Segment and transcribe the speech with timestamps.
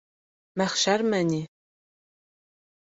[0.61, 1.39] Мәхшәрме ни?!